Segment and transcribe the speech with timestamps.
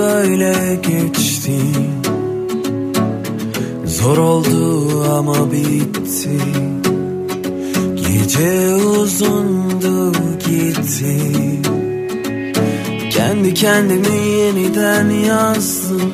[0.00, 1.60] Böyle geçti.
[3.84, 6.38] Zor oldu ama bitti.
[7.94, 11.32] Gece uzundu gitti.
[13.10, 16.12] Kendi kendimi yeniden yazdım.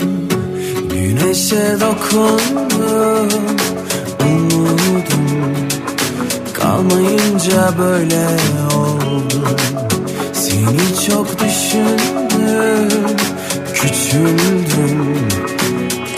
[0.91, 3.29] Güneşe dokundum
[4.21, 5.27] Umudum.
[6.53, 8.27] Kalmayınca böyle
[8.77, 9.57] oldum
[10.33, 13.17] Seni çok düşündüm
[13.87, 15.29] Küçüldüm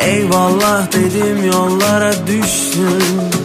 [0.01, 3.38] Eyvallah dedim yollara düştüm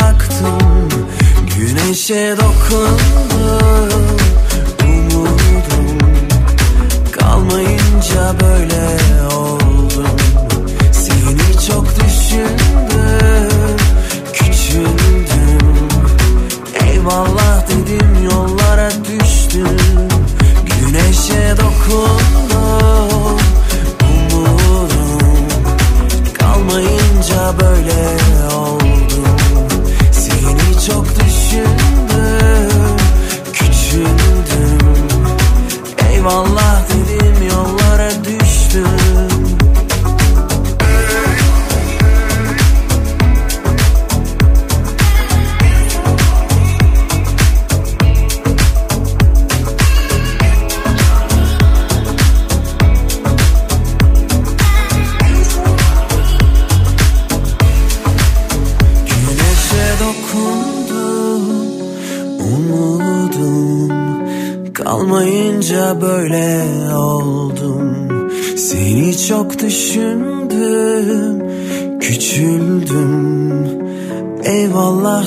[0.00, 0.88] yaktım
[1.56, 4.16] Güneşe dokundum
[4.84, 5.98] Umudum.
[7.12, 8.98] Kalmayınca böyle
[9.34, 10.16] oldum.
[10.92, 13.76] Seni çok düşündüm
[14.32, 15.88] Küçüldüm.
[16.86, 19.78] Eyvallah dedim yollara düştüm.
[20.66, 23.38] Güneşe dokundum
[24.02, 24.88] Umudum.
[26.34, 28.35] Kalmayınca böyle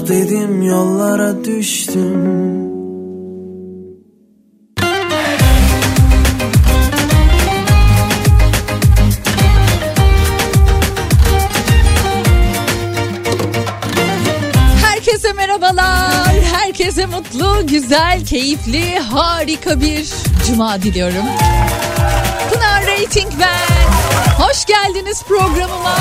[0.09, 2.39] dedim yollara düştüm
[14.85, 16.27] Herkese merhabalar.
[16.53, 20.07] Herkese mutlu, güzel, keyifli, harika bir
[20.47, 21.25] cuma diliyorum.
[22.53, 23.89] Pınar Rating ben.
[24.43, 25.97] Hoş geldiniz programıma.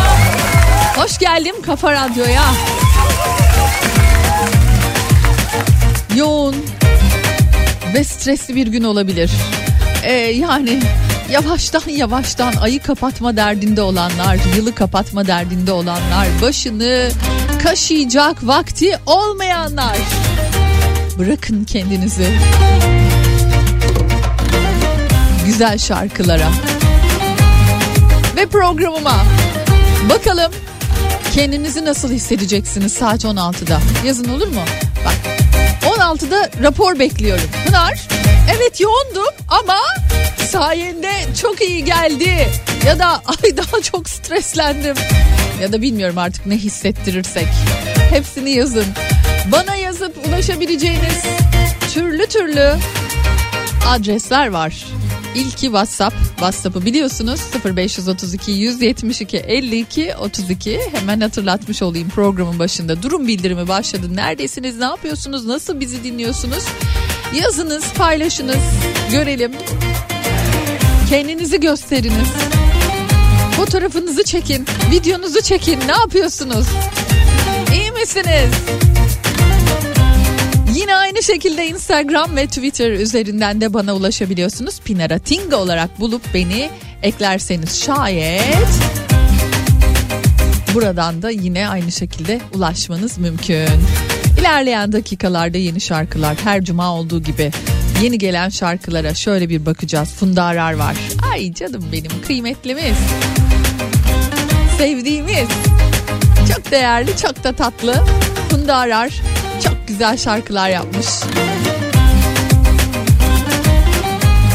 [0.96, 2.44] Hoş geldim Kafa Radyo'ya.
[6.18, 6.56] Yoğun
[7.94, 9.30] ve stresli bir gün olabilir.
[10.02, 10.80] Ee, yani
[11.30, 17.10] yavaştan yavaştan ayı kapatma derdinde olanlar, yılı kapatma derdinde olanlar, başını
[17.62, 19.96] kaşıyacak vakti olmayanlar.
[21.18, 22.28] Bırakın kendinizi
[25.46, 26.48] güzel şarkılara
[28.36, 29.24] ve programıma.
[30.10, 30.52] Bakalım
[31.34, 33.80] kendinizi nasıl hissedeceksiniz saat 16'da.
[34.06, 34.62] Yazın olur mu?
[35.82, 37.50] Bak 16'da rapor bekliyorum.
[37.66, 38.08] Pınar
[38.56, 39.78] evet yoğundum ama
[40.50, 41.12] sayende
[41.42, 42.48] çok iyi geldi.
[42.86, 44.96] Ya da ay daha çok streslendim.
[45.62, 47.48] Ya da bilmiyorum artık ne hissettirirsek.
[48.10, 48.86] Hepsini yazın.
[49.52, 51.22] Bana yazıp ulaşabileceğiniz
[51.94, 52.74] türlü türlü
[53.88, 54.86] adresler var.
[55.34, 56.16] İlki WhatsApp.
[56.28, 60.80] WhatsApp'ı biliyorsunuz 0532 172 52 32.
[60.92, 63.02] Hemen hatırlatmış olayım programın başında.
[63.02, 64.16] Durum bildirimi başladı.
[64.16, 64.78] Neredesiniz?
[64.78, 65.46] Ne yapıyorsunuz?
[65.46, 66.64] Nasıl bizi dinliyorsunuz?
[67.34, 68.62] Yazınız, paylaşınız.
[69.10, 69.52] Görelim.
[71.10, 72.28] Kendinizi gösteriniz.
[73.56, 75.80] Fotoğrafınızı çekin, videonuzu çekin.
[75.88, 76.66] Ne yapıyorsunuz?
[77.72, 78.50] İyi misiniz?
[80.88, 84.80] Yine aynı şekilde Instagram ve Twitter üzerinden de bana ulaşabiliyorsunuz.
[84.80, 86.70] Pinaratinga olarak bulup beni
[87.02, 88.68] eklerseniz şayet
[90.74, 93.68] buradan da yine aynı şekilde ulaşmanız mümkün.
[94.40, 97.50] İlerleyen dakikalarda yeni şarkılar her cuma olduğu gibi
[98.02, 100.08] yeni gelen şarkılara şöyle bir bakacağız.
[100.08, 100.96] Funda Arar var.
[101.32, 102.96] Ay canım benim kıymetlimiz.
[104.78, 105.48] Sevdiğimiz.
[106.54, 108.04] Çok değerli çok da tatlı.
[108.50, 109.37] Funda Arar
[109.98, 111.06] güzel şarkılar yapmış.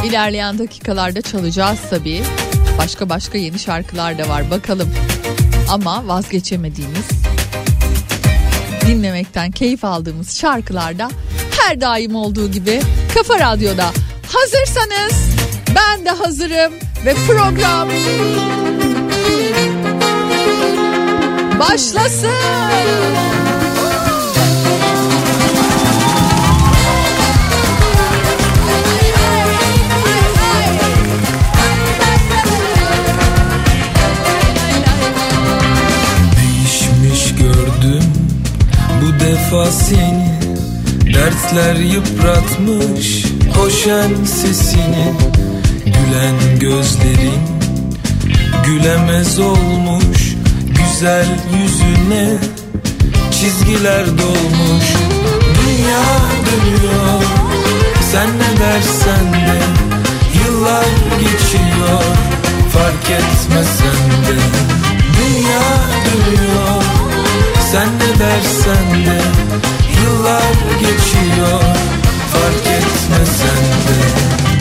[0.06, 2.24] İlerleyen dakikalarda çalacağız tabii.
[2.78, 4.94] Başka başka yeni şarkılar da var bakalım.
[5.70, 7.08] Ama vazgeçemediğimiz
[8.88, 11.10] dinlemekten keyif aldığımız şarkılarda
[11.60, 12.82] her daim olduğu gibi
[13.14, 13.92] Kafa Radyo'da
[14.28, 15.14] hazırsanız
[15.76, 16.74] ben de hazırım
[17.06, 17.90] ve program
[21.60, 23.43] başlasın.
[39.72, 40.40] Seni.
[41.14, 43.26] Dertler yıpratmış
[43.58, 45.14] hoşen sesini.
[45.86, 47.42] Gülen gözlerin
[48.66, 50.36] gülemez olmuş
[50.68, 51.26] Güzel
[51.58, 52.30] yüzüne.
[53.32, 54.86] Çizgiler dolmuş
[55.60, 56.04] Dünya
[56.46, 57.24] dönüyor.
[58.12, 59.60] Sen ne dersen de
[60.40, 60.86] Yıllar
[61.20, 62.04] geçiyor.
[62.74, 64.40] Fark etmesen de
[65.18, 65.62] Dünya
[66.06, 66.93] dönüyor
[68.24, 69.22] sen ne dersen de
[70.04, 71.62] Yıllar geçiyor
[72.32, 74.53] fark etmesen de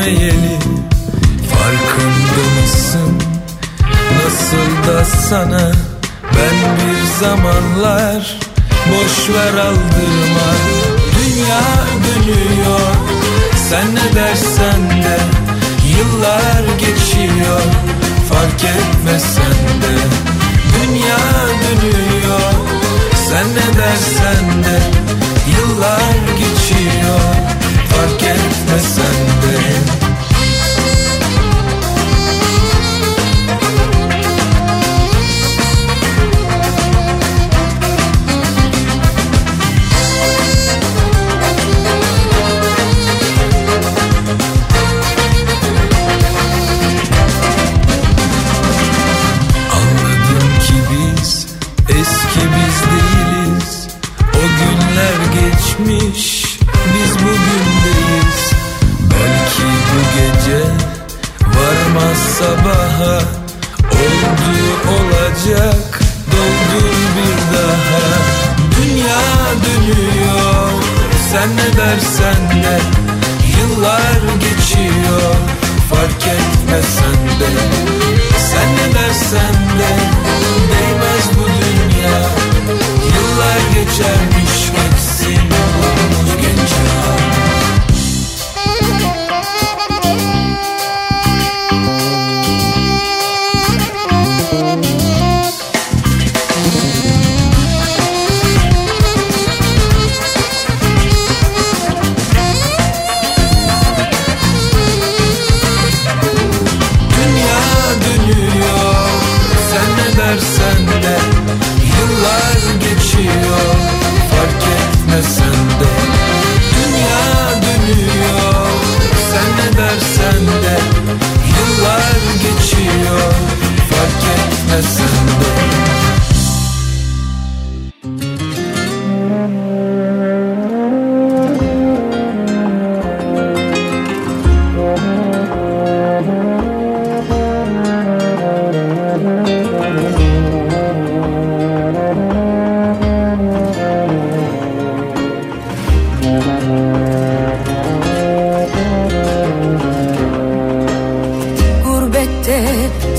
[0.00, 0.49] görmeyelim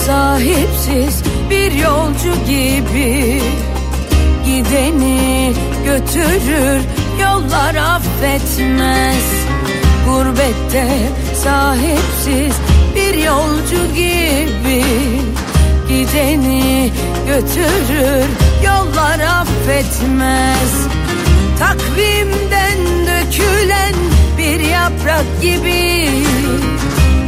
[0.05, 3.41] sahipsiz bir yolcu gibi.
[4.45, 5.53] Gideni
[5.85, 6.81] götürür
[7.21, 9.23] yollar affetmez.
[10.07, 10.87] Gurbette
[11.43, 12.55] sahipsiz
[12.95, 14.83] bir yolcu gibi.
[15.89, 16.91] Gideni
[17.27, 18.25] götürür
[18.65, 20.87] yollar affetmez.
[21.59, 23.95] Takvimden dökülen
[24.37, 26.09] bir yaprak gibi.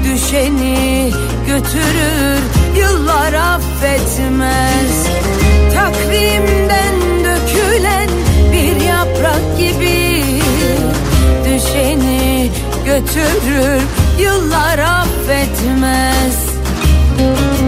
[0.04, 1.12] Düşeni
[1.48, 2.42] götürür
[2.76, 5.08] yıllar affetmez.
[5.76, 8.10] Takvimden dökülen
[8.52, 10.24] bir yaprak gibi
[11.46, 12.52] Düşeni
[12.86, 13.82] götürür
[14.20, 16.54] yıllar affetmez.
[17.20, 17.63] Yoluna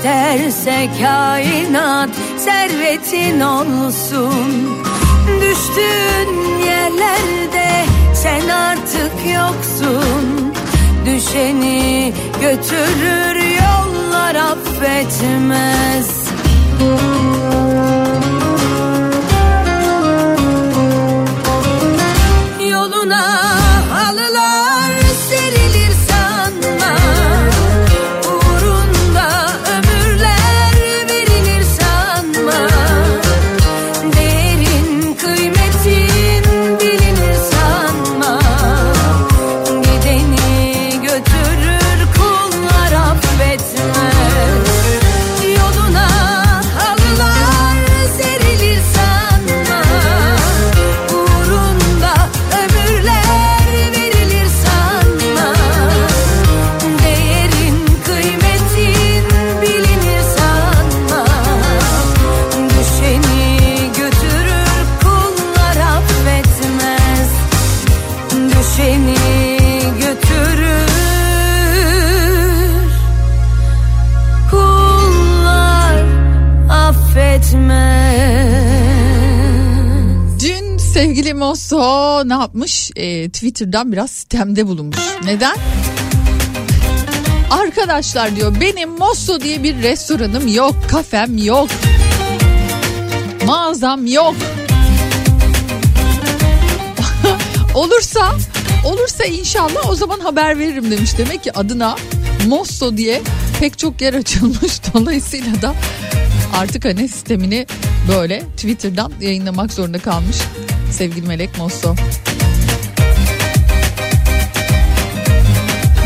[0.00, 4.70] İsterse kainat servetin olsun.
[5.40, 10.54] Düştüğün yerlerde sen artık yoksun.
[11.06, 16.08] Düşeni götürür yollar affetmez.
[22.70, 23.49] Yoluna
[81.40, 82.90] Mosso ne yapmış?
[82.96, 84.98] Ee, Twitter'dan biraz sistemde bulunmuş.
[85.24, 85.56] Neden?
[87.50, 91.68] Arkadaşlar diyor benim Mosso diye bir restoranım yok, kafem yok.
[93.46, 94.34] Mağazam yok.
[97.74, 98.36] olursa
[98.84, 101.10] olursa inşallah o zaman haber veririm demiş.
[101.18, 101.96] Demek ki adına
[102.46, 103.22] Mosso diye
[103.60, 104.80] pek çok yer açılmış.
[104.94, 105.74] Dolayısıyla da
[106.54, 107.66] artık hani sistemini
[108.08, 110.36] böyle Twitter'dan yayınlamak zorunda kalmış
[110.90, 111.94] sevgili Melek Mosso.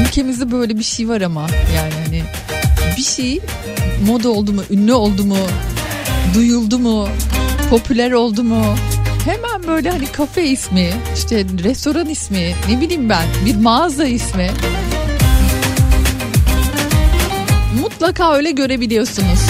[0.01, 2.23] Ülkemizde böyle bir şey var ama yani hani
[2.97, 3.41] bir şey
[4.07, 5.37] moda oldu mu, ünlü oldu mu,
[6.35, 7.09] duyuldu mu,
[7.71, 8.75] popüler oldu mu?
[9.25, 14.51] Hemen böyle hani kafe ismi, işte restoran ismi, ne bileyim ben bir mağaza ismi.
[17.81, 19.41] Mutlaka öyle görebiliyorsunuz.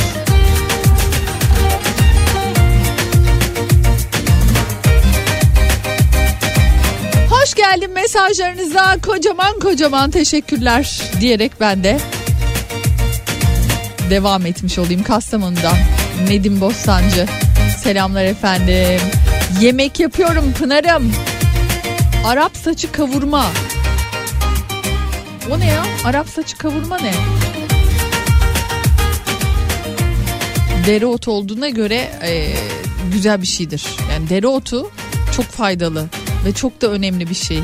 [7.74, 11.98] Geldin mesajlarınıza kocaman kocaman teşekkürler diyerek ben de
[14.10, 15.76] devam etmiş olayım Kastamonu'dan.
[16.28, 17.26] Nedim Bostancı.
[17.78, 19.00] Selamlar efendim.
[19.60, 21.12] Yemek yapıyorum Pınar'ım.
[22.26, 23.46] Arap saçı kavurma.
[25.50, 25.84] O ne ya?
[26.04, 27.14] Arap saçı kavurma ne?
[30.86, 32.54] Dereotu olduğuna göre e,
[33.12, 33.84] güzel bir şeydir.
[34.10, 34.90] Yani dereotu
[35.36, 36.08] çok faydalı
[36.44, 37.60] ve çok da önemli bir şey.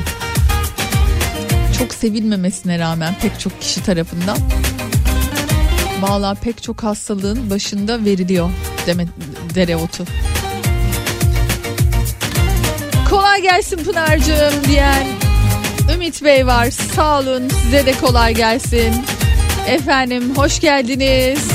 [1.79, 4.37] Çok sevilmemesine rağmen pek çok kişi tarafından
[6.01, 8.49] Valla pek çok hastalığın başında veriliyor
[8.87, 9.07] deme,
[9.55, 10.05] dereotu.
[13.09, 15.07] Kolay gelsin Pınar'cığım diyen
[15.93, 16.69] Ümit Bey var.
[16.71, 18.93] Sağ olun size de kolay gelsin.
[19.67, 21.47] Efendim hoş geldiniz.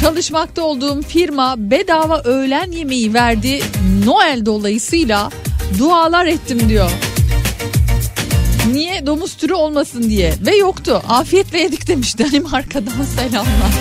[0.00, 3.60] Çalışmakta olduğum firma bedava öğlen yemeği verdi.
[4.04, 5.30] Noel dolayısıyla
[5.78, 6.90] dualar ettim diyor.
[8.72, 11.02] Niye domuz türü olmasın diye ve yoktu.
[11.08, 13.72] Afiyetle yedik demiş Danimarka'dan selamlar.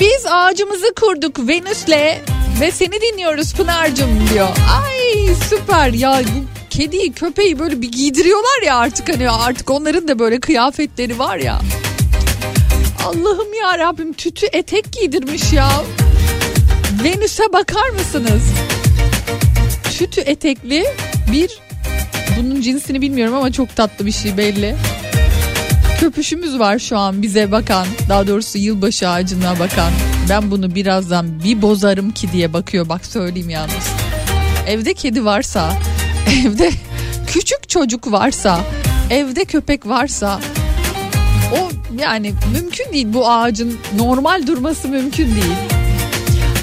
[0.00, 2.18] Biz ağacımızı kurduk Venüs'le
[2.60, 4.48] ve seni dinliyoruz Pınar'cığım diyor.
[4.48, 10.18] Ay süper ya bu kediyi köpeği böyle bir giydiriyorlar ya artık hani artık onların da
[10.18, 11.60] böyle kıyafetleri var ya.
[13.08, 15.68] Allah'ım ya Rabbim tütü etek giydirmiş ya.
[17.04, 18.42] Venüs'e bakar mısınız?
[19.98, 20.84] Tütü etekli
[21.32, 21.50] bir
[22.38, 24.76] bunun cinsini bilmiyorum ama çok tatlı bir şey belli.
[26.00, 29.92] Köpüşümüz var şu an bize bakan daha doğrusu yılbaşı ağacına bakan.
[30.28, 33.88] Ben bunu birazdan bir bozarım ki diye bakıyor bak söyleyeyim yalnız.
[34.66, 35.72] Evde kedi varsa,
[36.46, 36.70] evde
[37.26, 38.60] küçük çocuk varsa,
[39.10, 40.40] evde köpek varsa
[41.52, 41.70] o
[42.02, 45.56] yani mümkün değil bu ağacın normal durması mümkün değil.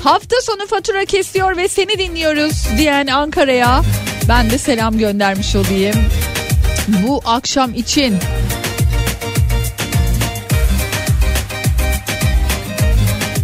[0.03, 3.81] Hafta sonu fatura kesiyor ve seni dinliyoruz diyen Ankara'ya
[4.29, 5.95] ben de selam göndermiş olayım.
[6.87, 8.15] Bu akşam için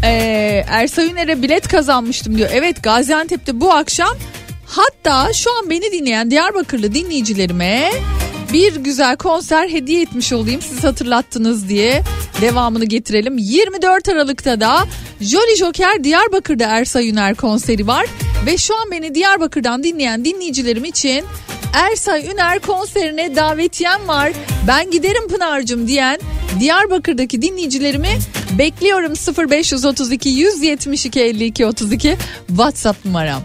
[0.03, 2.49] Ee, Ersa Üner'e bilet kazanmıştım diyor.
[2.53, 4.17] Evet Gaziantep'te bu akşam
[4.65, 7.91] hatta şu an beni dinleyen Diyarbakırlı dinleyicilerime
[8.53, 12.03] bir güzel konser hediye etmiş olayım siz hatırlattınız diye
[12.41, 13.37] devamını getirelim.
[13.37, 14.87] 24 Aralık'ta da
[15.21, 18.05] Jolly Joker Diyarbakır'da Ersa Üner konseri var
[18.45, 21.25] ve şu an beni Diyarbakır'dan dinleyen dinleyicilerim için
[21.73, 24.31] Ersay Üner konserine davetiyem var.
[24.67, 26.19] Ben giderim Pınar'cığım diyen
[26.59, 28.19] Diyarbakır'daki dinleyicilerimi
[28.57, 29.13] bekliyorum
[29.49, 32.17] 0532 172 52 32
[32.47, 33.41] WhatsApp numaram.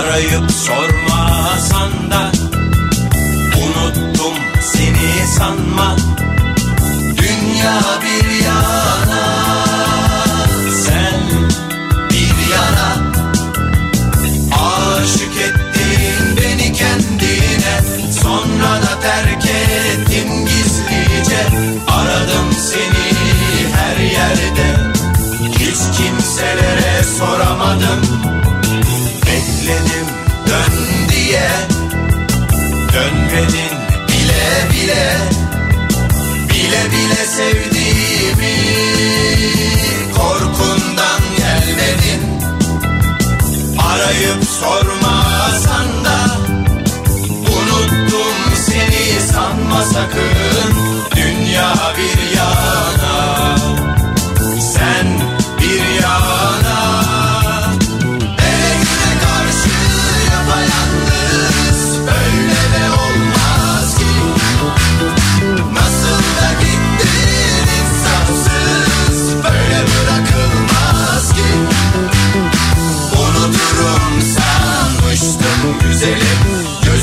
[0.00, 2.32] Arayıp sormasan da
[3.62, 5.96] Unuttum seni sanma.
[7.18, 9.22] Dünya bir yana
[10.84, 11.20] Sen
[12.10, 12.96] bir yana.
[14.52, 17.80] Aşık ettin beni kendine
[18.22, 21.46] Sonra da terk ettin gizlice.
[21.88, 24.76] Aradım seni her yerde
[25.58, 28.39] Hiç kimselere soramadım
[37.10, 38.56] Bile sevdiğimi.
[40.16, 42.40] Korkundan gelmedin
[43.78, 46.18] Arayıp sormasan da
[47.30, 50.74] Unuttum seni sanma sakın.
[51.16, 53.39] Dünya bir yana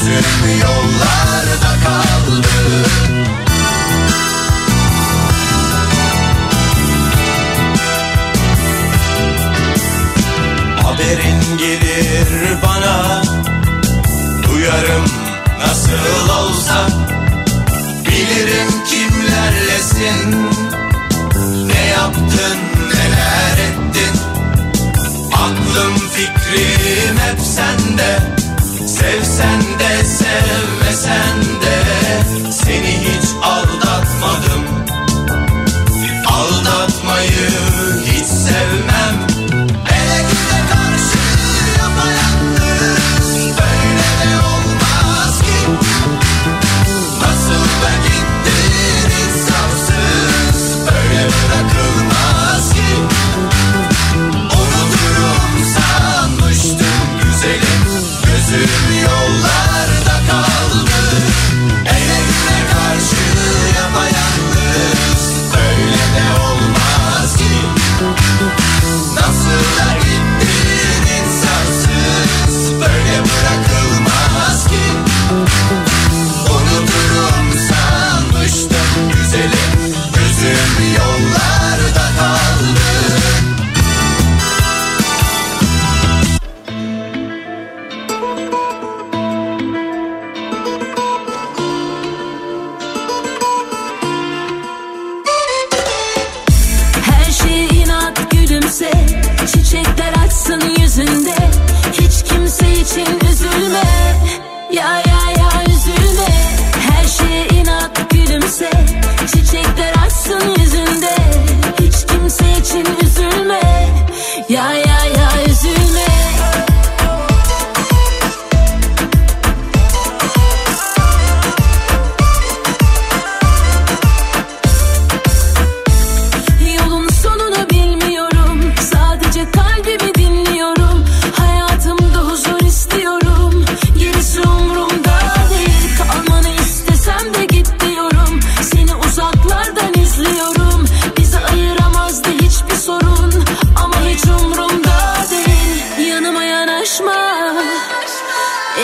[0.07, 2.47] Gözüm yollarda kaldı
[10.83, 13.21] Haberin gelir bana.
[14.43, 15.05] Duyarım
[15.59, 16.87] nasıl olsa.
[18.05, 20.47] Bilirim kimlerlesin.
[21.67, 22.57] Ne yaptın
[22.93, 24.19] neler ettin?
[25.33, 28.37] Aklım fikrim hep sende
[28.97, 30.86] Sevsen de sevmesen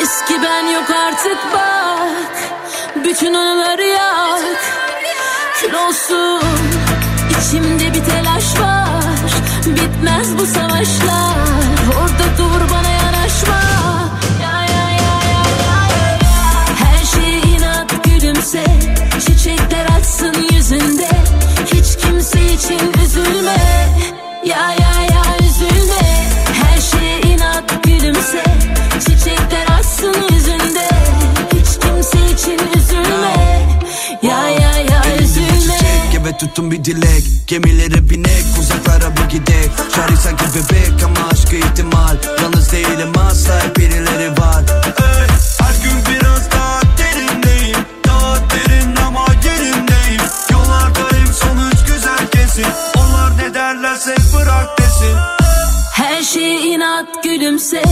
[0.02, 2.54] Eski ben yok artık bak.
[3.04, 4.42] Bütün anıları yak.
[5.62, 6.44] Kül olsun
[7.30, 9.04] İçimde bir telaş var.
[9.66, 11.38] Bitmez bu savaşlar.
[12.02, 13.60] Orada dur bana yanaşma.
[14.42, 15.20] Ya ya ya.
[16.80, 18.64] Her şeye inat gülümse.
[19.20, 21.10] Çiçekler açsın yüzünde.
[21.66, 23.58] Hiç kimse için üzülme.
[24.46, 26.30] Ya ya ya üzülme.
[26.64, 28.44] Her şeye inat gülümse
[30.08, 30.88] Yüzünde
[31.54, 33.36] Hiç kimse için üzülme.
[34.22, 36.38] Ya ya ya üzülme.
[36.40, 37.24] tutun bir dilek.
[37.48, 39.72] Gemilere binek uzaklara bir gidek.
[39.96, 42.16] Şarkı sanki bebek ama aşkı ihtimal.
[42.42, 44.64] Yalnız değilim asla hep birileri var.
[44.86, 45.28] Ey,
[45.60, 47.78] Her gün biraz daha derindeyim.
[48.08, 50.22] Daha derin ama yerindeyim.
[50.52, 52.66] Yollardayım sonuç güzel kesin.
[52.98, 55.33] Onlar ne derlerse bırak desin
[56.14, 57.84] Her şeye inat gülümse.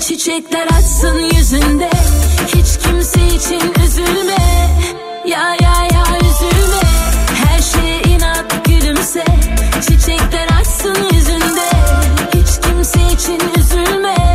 [0.00, 1.90] Çiçekler açsın yüzünde.
[2.46, 4.36] Hiç kimse için üzülme.
[5.26, 6.82] Ya ya ya üzülme.
[7.44, 9.24] Her şeye inat gülümse.
[9.80, 11.70] Çiçekler açsın yüzünde.
[12.34, 14.25] Hiç kimse için üzülme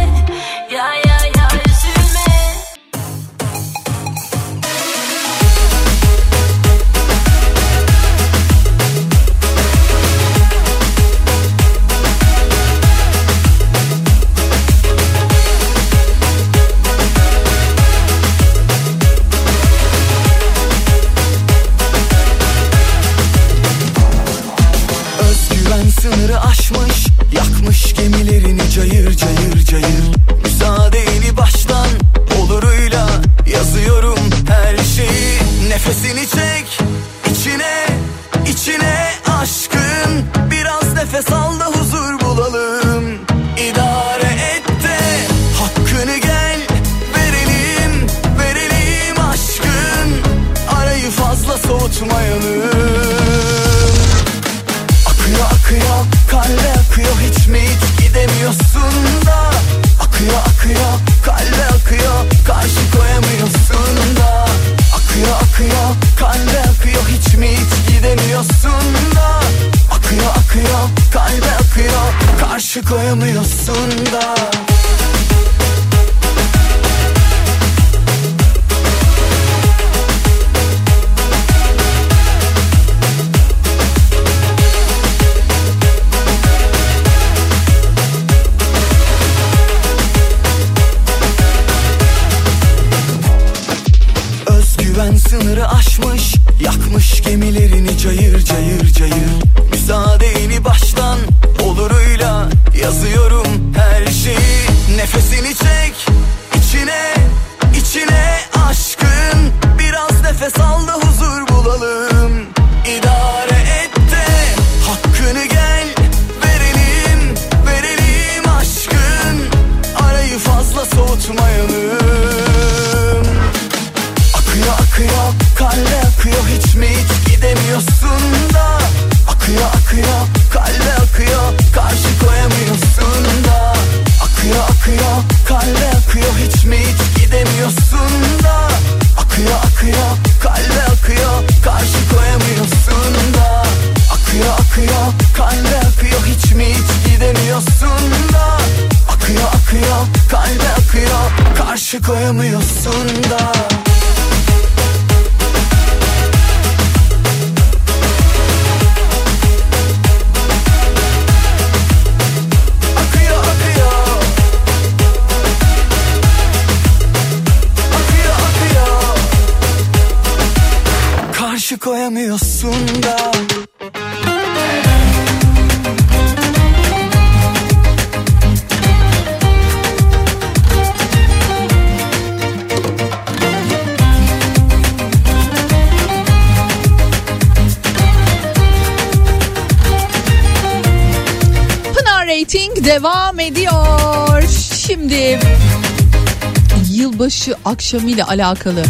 [197.21, 198.83] yılbaşı akşamı ile alakalı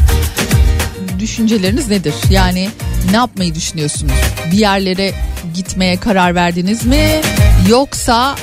[1.19, 2.13] düşünceleriniz nedir?
[2.29, 2.69] Yani
[3.11, 4.13] ne yapmayı düşünüyorsunuz?
[4.51, 5.13] Bir yerlere
[5.53, 7.21] gitmeye karar verdiniz mi?
[7.69, 8.35] Yoksa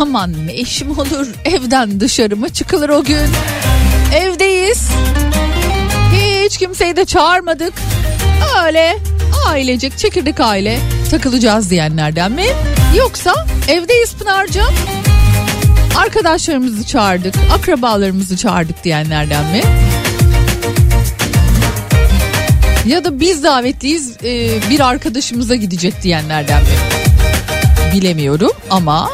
[0.00, 3.26] aman ne işim olur evden dışarı mı çıkılır o gün?
[4.14, 4.88] Evdeyiz.
[6.14, 7.74] Hiç kimseyi de çağırmadık.
[8.66, 8.98] Öyle
[9.46, 10.78] ailecek çekirdek aile
[11.10, 12.46] takılacağız diyenlerden mi?
[12.96, 15.01] Yoksa evdeyiz Pınar'cığım.
[15.96, 19.60] Arkadaşlarımızı çağırdık, akrabalarımızı çağırdık diyenlerden mi?
[22.86, 26.68] Ya da biz davetliyiz e, bir arkadaşımıza gidecek diyenlerden mi?
[27.94, 29.10] Bilemiyorum ama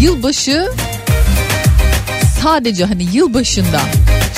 [0.00, 0.68] yılbaşı
[2.42, 3.80] sadece hani yılbaşında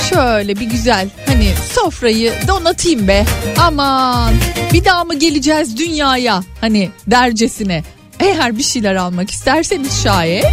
[0.09, 3.25] şöyle bir güzel hani sofrayı donatayım be
[3.59, 4.33] aman
[4.73, 7.83] bir daha mı geleceğiz dünyaya hani dercesine
[8.19, 10.45] eğer bir şeyler almak isterseniz şayet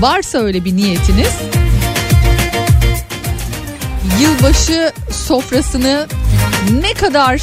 [0.00, 1.32] varsa öyle bir niyetiniz
[4.20, 6.06] yılbaşı sofrasını
[6.80, 7.42] ne kadar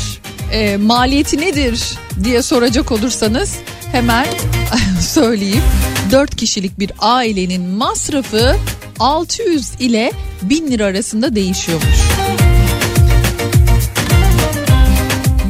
[0.52, 3.56] e, maliyeti nedir diye soracak olursanız
[3.92, 4.26] hemen
[5.02, 5.64] söyleyeyim
[6.12, 8.56] 4 kişilik bir ailenin masrafı
[9.00, 11.98] 600 ile 1000 lira arasında değişiyormuş.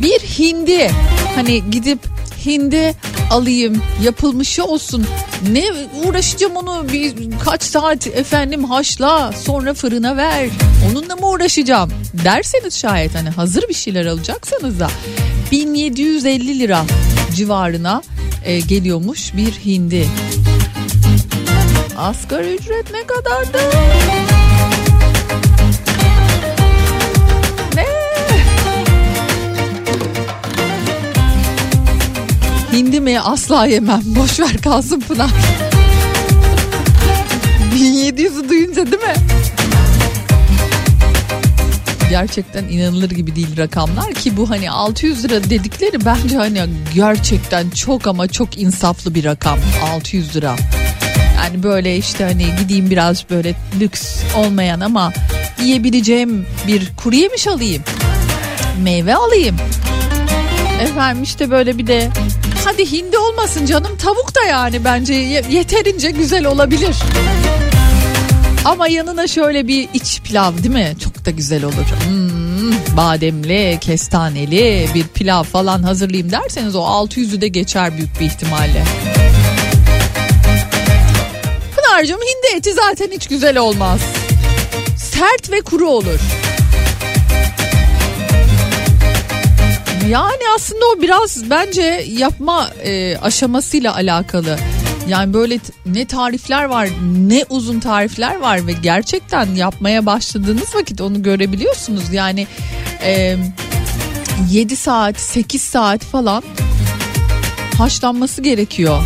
[0.02, 0.92] Bir hindi
[1.36, 2.00] hani gidip
[2.46, 2.96] hindi
[3.32, 5.06] alayım yapılmışı olsun
[5.52, 5.66] ne
[6.06, 10.50] uğraşacağım onu bir kaç saat efendim haşla sonra fırına ver
[10.92, 14.90] onunla mı uğraşacağım derseniz şayet hani hazır bir şeyler alacaksanız da
[15.52, 16.86] 1750 lira
[17.36, 18.02] civarına
[18.46, 20.08] e, geliyormuş bir hindi.
[21.98, 23.60] Asgari ücret ne kadardı?
[32.78, 34.02] Hindi mi asla yemem.
[34.06, 35.30] Boş ver kalsın Pınar.
[37.76, 39.14] 1700'ü duyunca değil mi?
[42.10, 46.62] Gerçekten inanılır gibi değil rakamlar ki bu hani 600 lira dedikleri bence hani
[46.96, 49.60] gerçekten çok ama çok insaflı bir rakam
[49.96, 50.56] 600 lira.
[51.38, 55.14] Yani böyle işte hani gideyim biraz böyle lüks olmayan ama
[55.64, 57.84] yiyebileceğim bir kuru yemiş alayım.
[58.84, 59.58] Meyve alayım.
[60.82, 62.10] Efendim işte böyle bir de
[62.66, 65.14] hadi hindi olmasın canım tavuk da yani bence
[65.50, 66.96] yeterince güzel olabilir.
[68.66, 70.94] Ama yanına şöyle bir iç pilav değil mi?
[71.04, 71.86] Çok da güzel olur.
[72.08, 78.84] Hmm, bademli, kestaneli bir pilav falan hazırlayayım derseniz o 600'ü de geçer büyük bir ihtimalle.
[81.76, 84.00] Pınar'cığım hindi eti zaten hiç güzel olmaz.
[84.98, 86.20] Sert ve kuru olur.
[90.10, 94.58] Yani aslında o biraz bence yapma e, aşamasıyla alakalı.
[95.08, 96.90] Yani böyle ne tarifler var
[97.28, 102.14] ne uzun tarifler var ve gerçekten yapmaya başladığınız vakit onu görebiliyorsunuz.
[102.14, 102.48] Yani
[103.04, 103.38] e,
[104.52, 106.44] 7 saat 8 saat falan
[107.78, 109.02] haşlanması gerekiyor.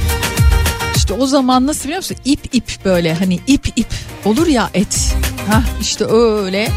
[0.95, 2.17] İşte o zaman nasıl biliyor musun?
[2.25, 3.93] İp ip böyle hani ip ip
[4.25, 5.15] olur ya et.
[5.47, 6.69] Hah işte öyle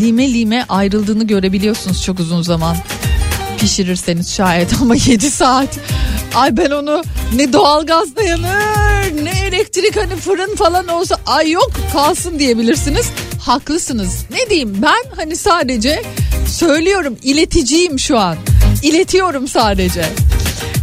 [0.00, 2.76] lime lime ayrıldığını görebiliyorsunuz çok uzun zaman
[3.58, 5.68] pişirirseniz şayet ama 7 saat.
[6.34, 7.02] Ay ben onu
[7.34, 13.06] ne doğalgaz dayanır ne elektrik hani fırın falan olsa ay yok kalsın diyebilirsiniz.
[13.40, 14.24] Haklısınız.
[14.30, 16.02] Ne diyeyim ben hani sadece
[16.48, 18.36] söylüyorum ileticiyim şu an.
[18.82, 20.04] İletiyorum sadece.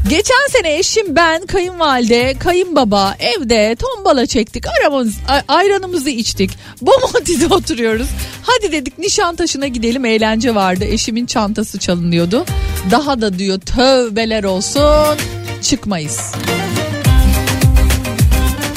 [0.09, 5.15] Geçen sene eşim ben kayınvalide kayınbaba evde tombala çektik aramız,
[5.47, 6.51] ayranımızı içtik.
[6.81, 8.07] Bomonti'de oturuyoruz.
[8.41, 10.83] Hadi dedik Nişantaşı'na gidelim eğlence vardı.
[10.83, 12.45] Eşimin çantası çalınıyordu.
[12.91, 15.17] Daha da diyor tövbeler olsun
[15.61, 16.31] çıkmayız.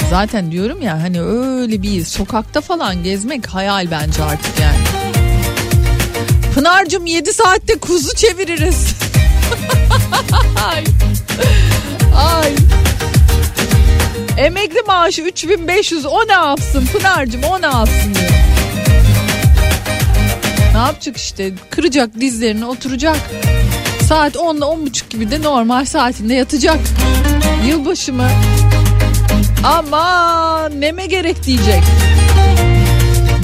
[0.09, 4.77] Zaten diyorum ya hani öyle bir sokakta falan gezmek hayal bence artık yani.
[6.55, 8.85] Pınar'cığım 7 saatte kuzu çeviririz.
[12.15, 12.55] Ay.
[14.37, 18.29] Emekli maaşı 3500 o ne yapsın Pınar'cığım o ne yapsın diyor.
[20.73, 23.17] Ne yapacak işte kıracak dizlerini oturacak.
[24.07, 26.79] Saat 10'da 10.30 gibi de normal saatinde yatacak.
[27.65, 28.27] Yılbaşı mı?
[29.63, 31.83] Ama neme gerek diyecek.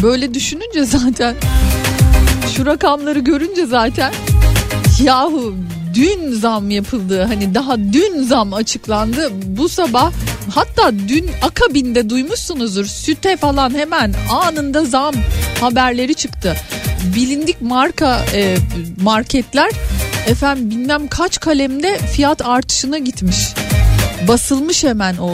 [0.03, 1.35] Böyle düşününce zaten
[2.55, 4.13] şu rakamları görünce zaten
[4.99, 5.53] yahu
[5.95, 7.23] dün zam yapıldı.
[7.23, 9.29] Hani daha dün zam açıklandı.
[9.45, 10.11] Bu sabah
[10.55, 15.15] hatta dün akabinde duymuşsunuzdur süte falan hemen anında zam
[15.61, 16.55] haberleri çıktı.
[17.15, 18.57] Bilindik marka e,
[19.01, 19.71] marketler
[20.27, 23.37] efendim bilmem kaç kalemde fiyat artışına gitmiş.
[24.27, 25.31] Basılmış hemen o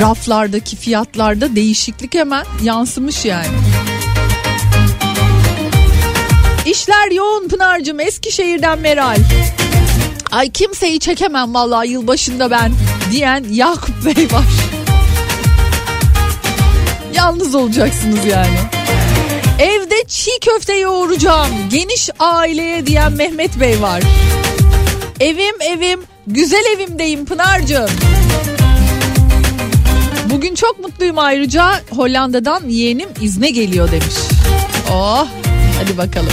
[0.00, 3.46] raflardaki fiyatlarda değişiklik hemen yansımış yani.
[6.66, 9.16] İşler yoğun Pınar'cığım Eskişehir'den Meral.
[10.32, 12.72] Ay kimseyi çekemem vallahi yılbaşında ben
[13.10, 14.44] diyen Yakup Bey var.
[17.14, 18.56] Yalnız olacaksınız yani.
[19.60, 21.48] Evde çiğ köfte yoğuracağım.
[21.70, 24.02] Geniş aileye diyen Mehmet Bey var.
[25.20, 27.90] Evim evim güzel evimdeyim Pınar'cığım.
[30.30, 34.14] Bugün çok mutluyum ayrıca Hollanda'dan yeğenim izne geliyor demiş.
[34.92, 35.26] Oh
[35.78, 36.32] hadi bakalım.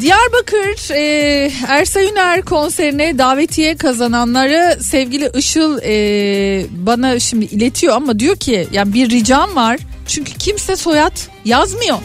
[0.00, 8.36] Diyarbakır e, Ersay Üner konserine davetiye kazananları sevgili Işıl e, bana şimdi iletiyor ama diyor
[8.36, 11.98] ki yani bir ricam var çünkü kimse soyad yazmıyor.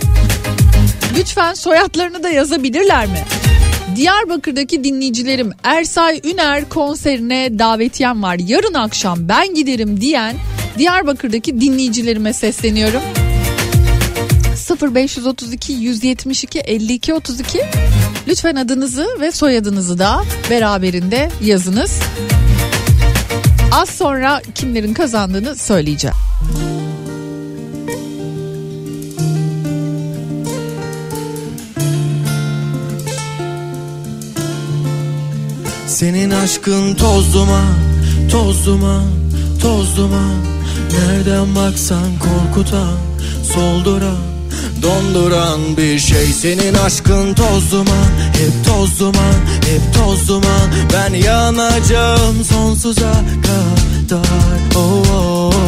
[1.18, 3.24] Lütfen soyadlarını da yazabilirler mi?
[3.96, 8.40] Diyarbakır'daki dinleyicilerim Ersay Üner konserine davetiyem var.
[8.48, 10.36] Yarın akşam ben giderim diyen
[10.78, 13.02] Diyarbakır'daki dinleyicilerime sesleniyorum.
[14.96, 17.62] 0532 172 52 32
[18.28, 22.00] lütfen adınızı ve soyadınızı da beraberinde yazınız.
[23.72, 26.16] Az sonra kimlerin kazandığını söyleyeceğim.
[35.88, 37.76] Senin aşkın toz duman,
[38.32, 39.04] toz duman,
[39.62, 40.57] toz duman
[40.92, 42.98] Nereden baksan korkutan,
[43.54, 44.18] solduran,
[44.82, 46.26] donduran bir şey.
[46.26, 50.70] Senin aşkın toz duman, hep toz duman, hep toz duman.
[50.94, 54.22] Ben yanacağım sonsuza kadar.
[54.76, 55.67] Oh, oh, oh,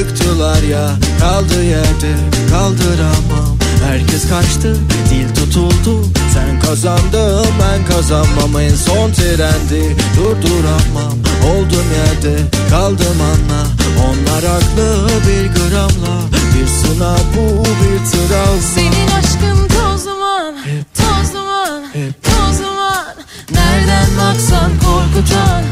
[0.00, 2.12] yıktılar ya kaldı yerde
[2.50, 3.56] kaldıramam.
[3.86, 4.76] Herkes kaçtı
[5.10, 6.06] dil tutuldu.
[6.34, 8.60] Sen kazandın ben kazanmam.
[8.60, 11.16] En son trendi durduramam.
[11.50, 12.36] Oldum yerde
[12.70, 13.62] kaldım anla.
[14.06, 16.14] Onlar haklı bir gramla.
[16.54, 18.62] Bir sınav bu bir travma.
[18.74, 20.54] Senin aşkın toz duman,
[20.94, 21.82] toz duman,
[22.22, 23.14] toz duman
[23.50, 25.62] Nereden baksan korkutan,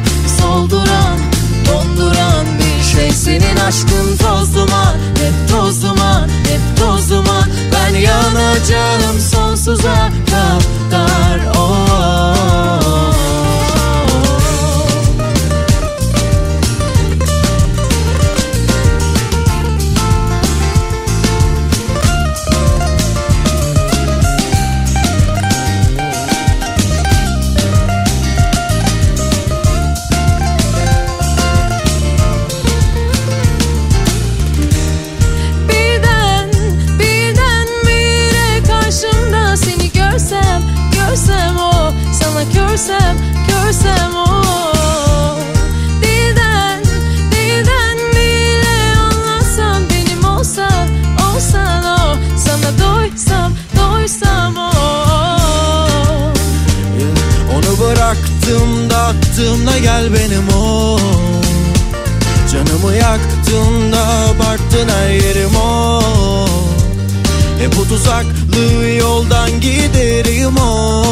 [0.40, 1.18] solduran,
[1.66, 2.67] donduran bir
[2.98, 11.40] şey Senin aşkın toz duman, hep toz duman, hep toz duman Ben yanacağım sonsuza kadar
[11.56, 11.87] oh.
[59.38, 60.98] Bıraktım da attığımda gel benim o.
[62.52, 66.02] Canımı yaktın da abarttın her yerim o.
[67.58, 71.04] Hep bu tuzaklı yoldan giderim o.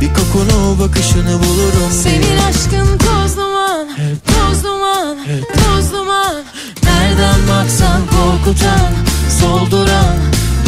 [0.00, 1.90] Bir kokunu bakışını bulurum.
[2.02, 3.88] Senin aşkın toz duman,
[4.26, 5.18] toz duman,
[5.54, 6.42] toz duman.
[6.82, 8.92] Nereden baksan korkutan,
[9.40, 10.16] solduran,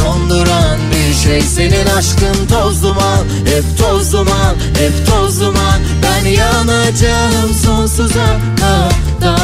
[0.01, 5.81] donduran bir şey Senin aşkın toz duman, hep toz duman, hep toz duman.
[6.03, 9.40] Ben yanacağım sonsuza kadar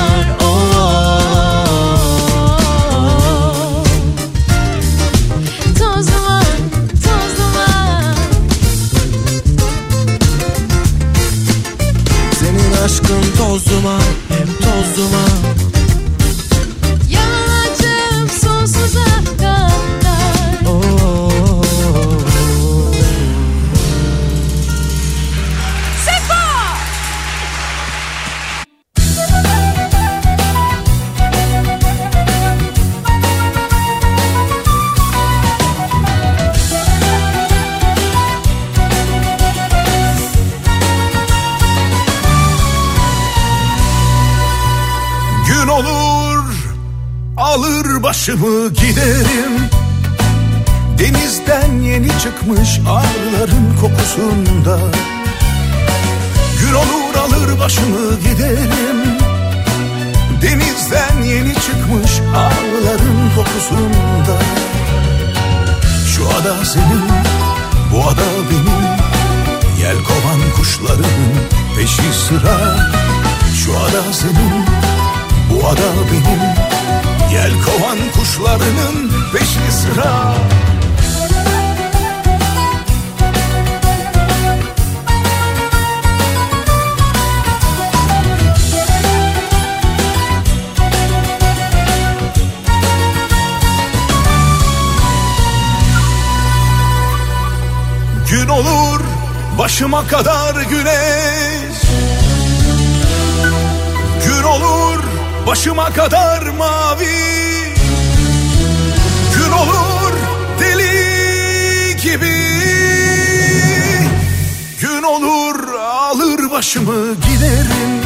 [116.86, 118.02] başımı giderim?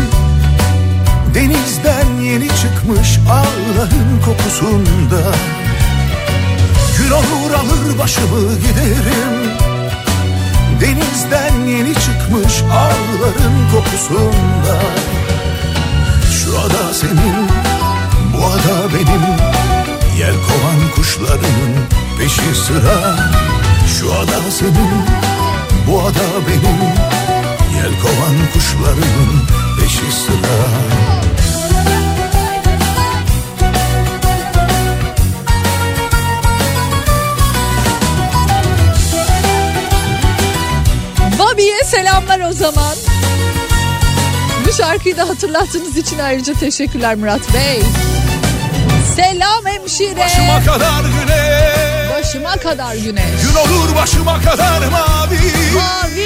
[1.35, 5.33] Denizden yeni çıkmış ağların kokusunda.
[6.99, 9.51] Gün olur alır başımı giderim.
[10.81, 14.81] Denizden yeni çıkmış ağların kokusunda.
[16.33, 17.49] Şu ada senin,
[18.35, 19.22] bu ada benim.
[20.18, 21.74] Yel kovan kuşlarının
[22.18, 23.16] peşi sıra.
[23.99, 24.91] Şu ada senin,
[25.87, 27.30] bu ada benim
[27.81, 29.47] Yel kovan kuşlarının
[29.81, 30.57] peşi sıra
[41.39, 42.95] Bobby'ye selamlar o zaman.
[44.66, 47.83] Bu şarkıyı da hatırlattığınız için ayrıca teşekkürler Murat Bey.
[49.16, 50.20] Selam hemşire.
[50.20, 51.81] Başıma kadar güneş
[52.20, 53.43] Başıma kadar güneş.
[53.43, 55.39] Gün olur başıma kadar mavi
[55.74, 56.20] Mavi.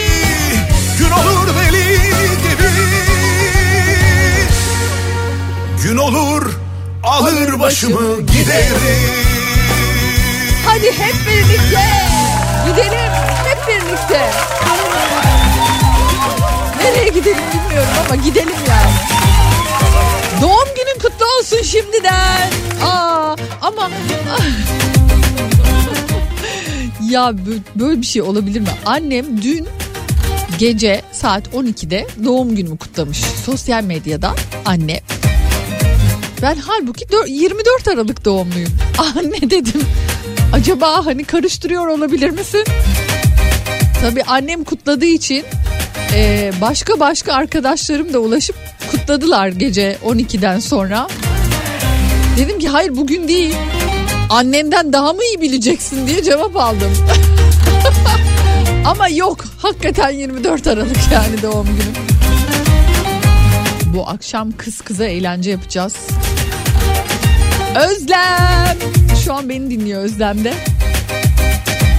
[5.95, 6.53] Gün olur
[7.03, 8.77] alır başımı giderim
[10.67, 11.85] Hadi hep birlikte.
[12.67, 13.13] Gidelim
[13.45, 14.31] hep birlikte.
[16.83, 18.91] Nereye gidelim bilmiyorum ama gidelim yani.
[20.43, 22.51] Doğum günün kutlu olsun şimdiden.
[22.85, 23.91] Aa ama
[27.11, 28.69] ya bö- böyle bir şey olabilir mi?
[28.87, 29.69] Annem dün
[30.59, 33.19] gece saat 12'de doğum günümü kutlamış.
[33.47, 34.35] Sosyal medyada
[34.65, 35.01] anne.
[36.43, 38.71] Ben halbuki dör- 24 Aralık doğumluyum.
[38.99, 39.83] Anne dedim.
[40.53, 42.65] Acaba hani karıştırıyor olabilir misin?
[44.01, 45.45] Tabii annem kutladığı için
[46.15, 48.57] e, başka başka arkadaşlarım da ulaşıp
[48.91, 51.09] kutladılar gece 12'den sonra.
[52.37, 53.55] Dedim ki hayır bugün değil.
[54.31, 56.93] Annenden daha mı iyi bileceksin diye cevap aldım.
[58.87, 62.14] Ama yok hakikaten 24 Aralık yani doğum günüm.
[63.95, 65.97] Bu akşam kız kıza eğlence yapacağız.
[67.77, 68.79] Özlem.
[69.25, 70.55] Şu an beni dinliyor Özlem de.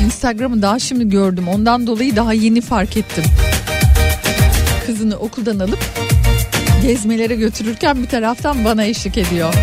[0.06, 1.48] Instagram'ı daha şimdi gördüm.
[1.48, 3.24] Ondan dolayı daha yeni fark ettim.
[4.86, 5.80] Kızını okuldan alıp
[6.82, 9.54] gezmelere götürürken bir taraftan bana eşlik ediyor.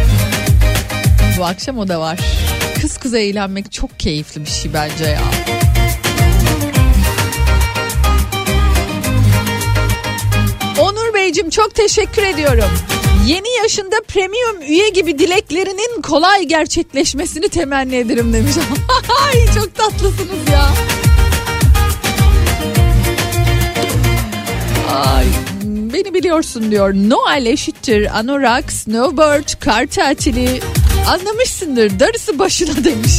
[1.39, 2.21] Bu akşam o da var.
[2.81, 5.23] Kız kıza eğlenmek çok keyifli bir şey bence ya.
[11.33, 12.71] Beyciğim çok teşekkür ediyorum.
[13.27, 18.53] Yeni yaşında premium üye gibi dileklerinin kolay gerçekleşmesini temenni ederim demiş.
[19.27, 20.69] Ay çok tatlısınız ya.
[24.95, 25.25] Ay
[25.65, 26.95] beni biliyorsun diyor.
[26.95, 30.61] Noel eşittir anorak, snowboard, kar tatili.
[31.09, 33.13] Anlamışsındır darısı başına demiş.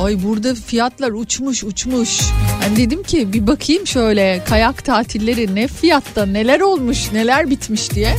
[0.00, 2.20] Ay burada fiyatlar uçmuş uçmuş.
[2.62, 8.16] Ben dedim ki bir bakayım şöyle kayak tatilleri ne fiyatta neler olmuş neler bitmiş diye.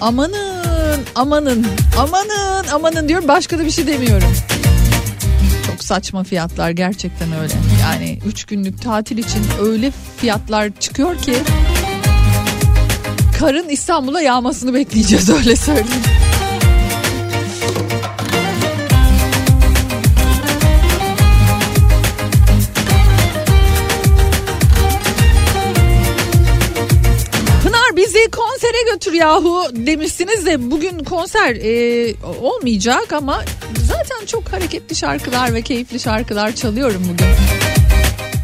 [0.00, 1.66] Amanın amanın
[1.98, 4.28] amanın amanın diyorum başka da bir şey demiyorum.
[5.66, 7.54] Çok saçma fiyatlar gerçekten öyle.
[7.82, 11.34] Yani 3 günlük tatil için öyle fiyatlar çıkıyor ki
[13.38, 16.15] karın İstanbul'a yağmasını bekleyeceğiz öyle söyleyeyim.
[28.96, 33.44] götür yahu demişsiniz de bugün konser e, olmayacak ama
[33.86, 37.26] zaten çok hareketli şarkılar ve keyifli şarkılar çalıyorum bugün.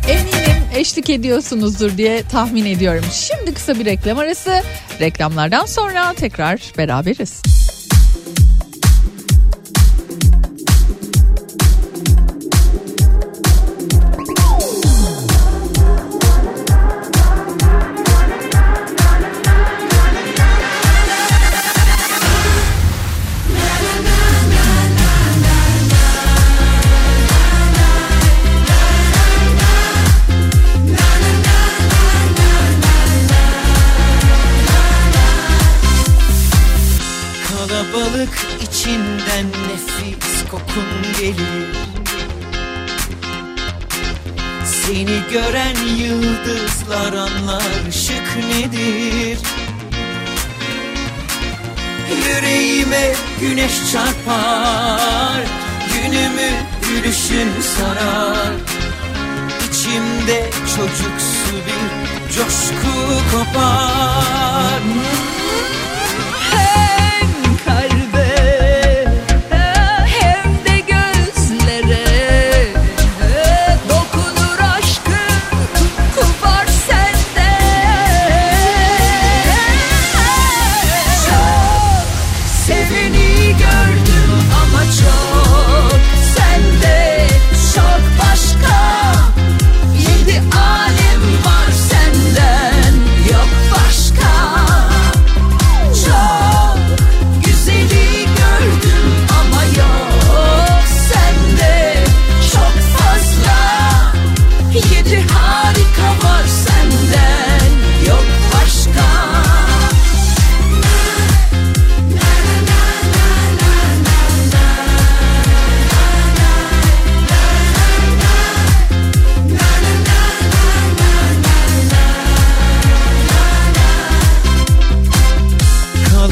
[0.09, 3.05] Eminim eşlik ediyorsunuzdur diye tahmin ediyorum.
[3.13, 4.63] Şimdi kısa bir reklam arası.
[5.01, 7.43] Reklamlardan sonra tekrar beraberiz.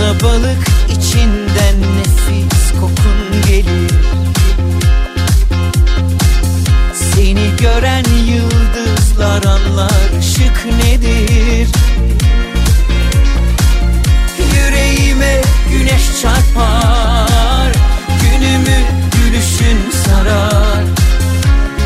[0.01, 3.91] Kalabalık içinden nefis kokun gelir.
[6.95, 11.69] Seni gören yıldızlar anlar ışık nedir?
[14.55, 15.41] Yüreğime
[15.71, 17.73] güneş çarpar
[18.23, 18.79] Günümü
[19.13, 20.85] gülüşün sarar.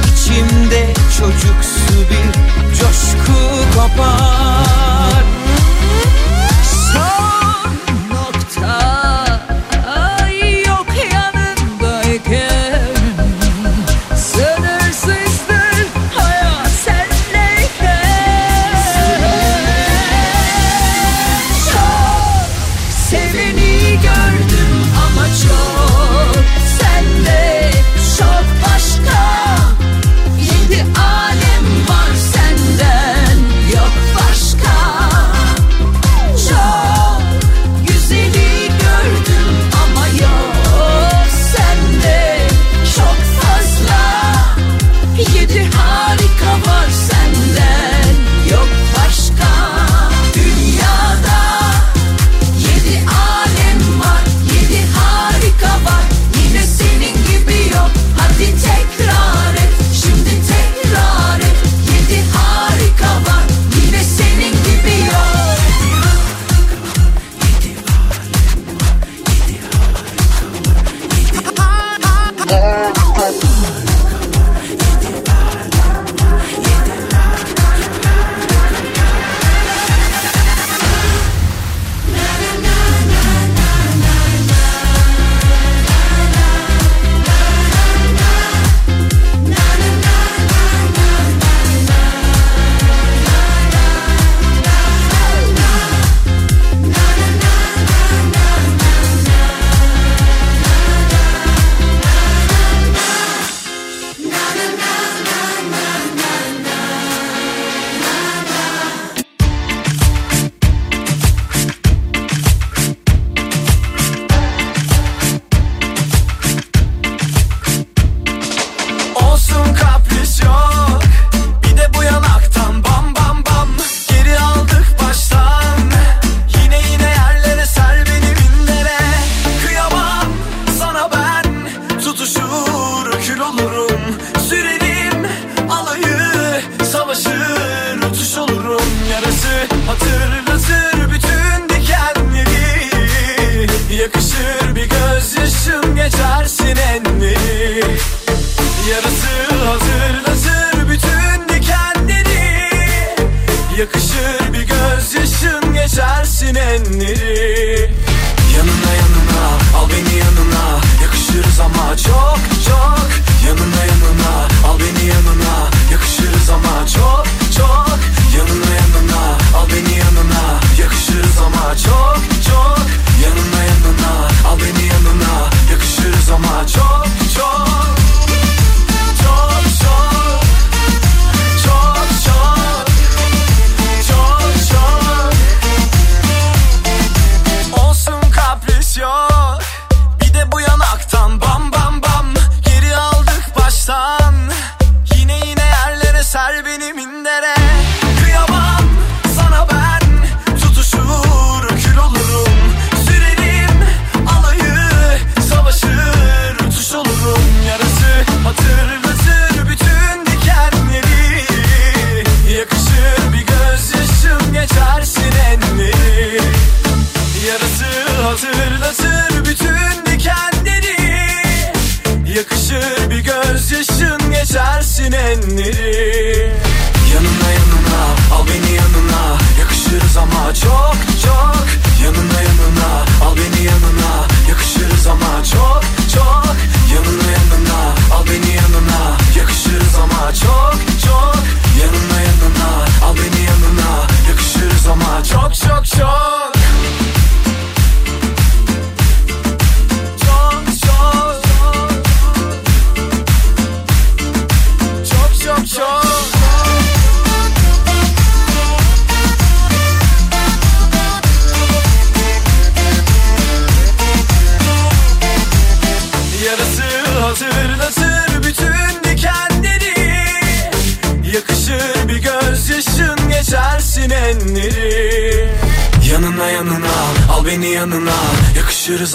[0.06, 2.32] İçimde çocuksu bir
[2.78, 3.34] coşku
[3.74, 4.93] kopar.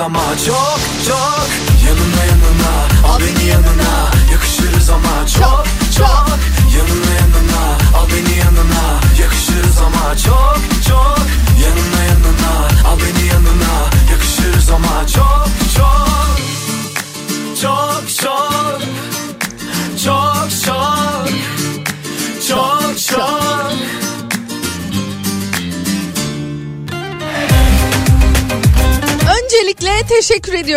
[0.01, 0.68] I'm a joy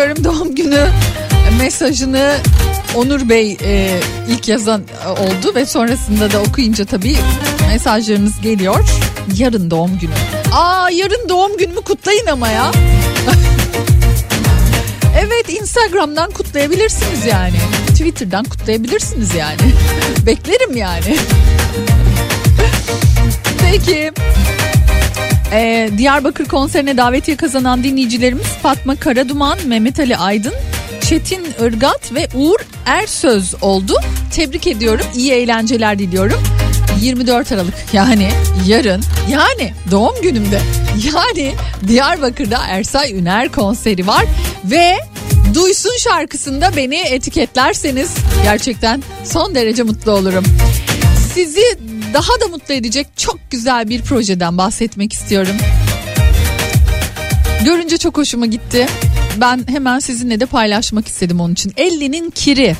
[0.03, 0.87] ediyorum doğum günü
[1.57, 2.37] mesajını
[2.95, 3.99] Onur Bey e,
[4.29, 7.15] ilk yazan e, oldu ve sonrasında da okuyunca tabii
[7.67, 8.85] mesajlarınız geliyor.
[9.37, 10.11] Yarın doğum günü.
[10.53, 12.71] Aa yarın doğum günümü kutlayın ama ya.
[15.19, 17.57] evet Instagram'dan kutlayabilirsiniz yani.
[17.87, 19.57] Twitter'dan kutlayabilirsiniz yani.
[20.25, 21.17] Beklerim yani.
[23.71, 24.11] Peki.
[25.53, 30.53] Ee, Diyarbakır konserine davetiye kazanan dinleyicilerimiz Fatma Karaduman, Mehmet Ali Aydın,
[31.01, 33.95] Çetin Irgat ve Uğur Ersöz oldu.
[34.31, 35.05] Tebrik ediyorum.
[35.15, 36.43] İyi eğlenceler diliyorum.
[37.01, 38.29] 24 Aralık yani
[38.67, 40.59] yarın yani doğum günümde
[41.13, 41.53] yani
[41.87, 44.25] Diyarbakır'da Ersay Üner konseri var
[44.65, 44.95] ve
[45.55, 50.43] Duysun şarkısında beni etiketlerseniz gerçekten son derece mutlu olurum.
[51.33, 51.77] Sizi
[52.13, 55.55] daha da mutlu edecek çok güzel bir projeden bahsetmek istiyorum.
[57.65, 58.87] Görünce çok hoşuma gitti.
[59.41, 61.69] Ben hemen sizinle de paylaşmak istedim onun için.
[61.69, 62.75] 50'nin kiri.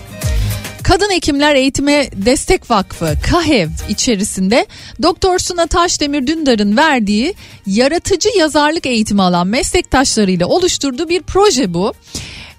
[0.84, 4.66] Kadın Hekimler Eğitime Destek Vakfı KAHEV içerisinde
[5.02, 7.34] Doktor Suna Taşdemir Dündar'ın verdiği
[7.66, 11.94] yaratıcı yazarlık eğitimi alan meslektaşlarıyla oluşturduğu bir proje bu.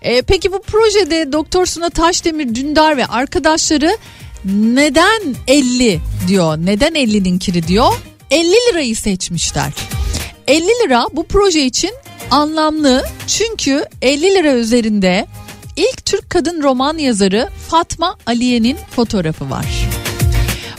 [0.02, 3.96] Ee, peki bu projede Doktor Suna Taşdemir Dündar ve arkadaşları
[4.44, 6.56] neden 50 diyor?
[6.56, 7.92] Neden 50'nin kiri diyor?
[8.30, 9.72] 50 lirayı seçmişler.
[10.48, 11.90] 50 lira bu proje için
[12.30, 15.26] anlamlı çünkü 50 lira üzerinde
[15.76, 19.66] ilk Türk kadın roman yazarı Fatma Aliye'nin fotoğrafı var.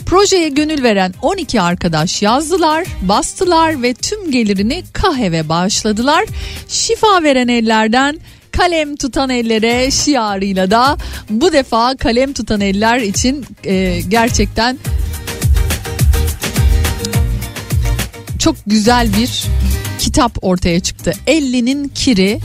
[0.06, 6.24] Projeye gönül veren 12 arkadaş yazdılar, bastılar ve tüm gelirini kahve bağışladılar.
[6.68, 8.20] Şifa veren ellerden
[8.56, 10.96] kalem tutan ellere şiarıyla da
[11.30, 14.78] bu defa kalem tutan eller için e, gerçekten
[18.38, 19.44] çok güzel bir
[19.98, 21.12] kitap ortaya çıktı.
[21.26, 22.40] 50'nin kiri.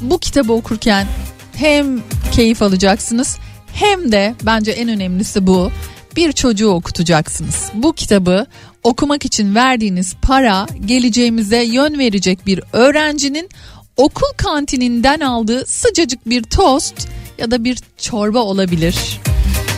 [0.00, 1.06] Bu kitabı okurken
[1.54, 2.02] hem
[2.32, 3.38] keyif alacaksınız
[3.72, 5.70] hem de bence en önemlisi bu
[6.16, 7.70] bir çocuğu okutacaksınız.
[7.74, 8.46] Bu kitabı
[8.84, 13.48] okumak için verdiğiniz para geleceğimize yön verecek bir öğrencinin
[13.96, 19.20] okul kantininden aldığı sıcacık bir tost ya da bir çorba olabilir.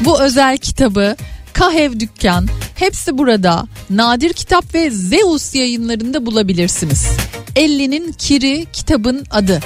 [0.04, 1.16] Bu özel kitabı
[1.52, 7.08] Kahev Dükkan hepsi burada Nadir Kitap ve Zeus yayınlarında bulabilirsiniz.
[7.56, 9.60] 50'nin Kiri kitabın adı.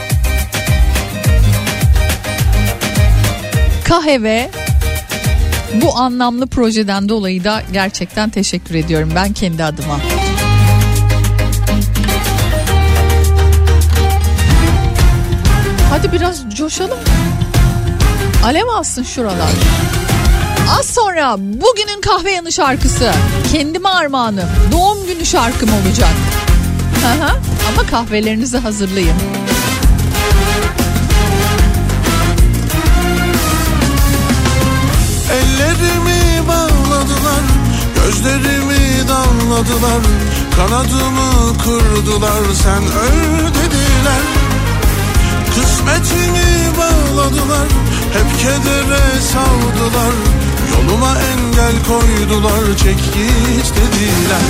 [3.85, 4.51] Kahve
[5.83, 10.01] bu anlamlı projeden dolayı da gerçekten teşekkür ediyorum ben kendi adıma.
[15.93, 16.99] Hadi biraz coşalım.
[18.45, 19.51] Alev alsın şuralar.
[20.79, 23.13] Az sonra bugünün kahve yanı şarkısı.
[23.53, 24.45] Kendime armağanı.
[24.73, 26.11] Doğum günü şarkım olacak.
[27.07, 27.37] Aha,
[27.69, 29.17] ama kahvelerinizi hazırlayın.
[35.33, 37.43] Ellerimi bağladılar,
[37.97, 40.03] gözlerimi damladılar,
[40.57, 44.42] kanadımı kırdılar, sen öl dediler.
[45.55, 47.69] Kısmetimi bağladılar
[48.13, 50.15] Hep kedere savdular
[50.73, 54.47] Yoluma engel koydular Çek git dediler.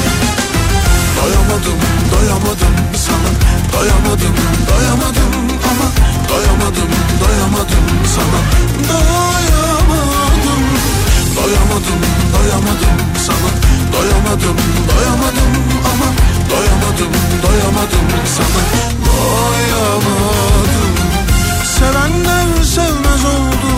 [1.17, 1.79] Doyamadım
[2.13, 2.75] doyamadım
[3.07, 3.31] sana.
[3.73, 4.35] Doyamadım
[4.71, 5.33] doyamadım
[5.71, 5.87] ama.
[6.31, 6.91] Doyamadım
[7.23, 8.41] doyamadım sana.
[8.91, 10.63] Doyamadım
[11.37, 12.01] Doyamadım
[12.35, 12.97] doyamadım
[13.27, 13.51] sana.
[13.93, 14.57] Doyamadım
[14.89, 15.53] doyamadım
[15.91, 16.09] ama.
[16.51, 18.63] Doyamadım doyamadım sana.
[19.07, 20.92] Doyamadım
[21.83, 23.71] Sevenler sevmez oldu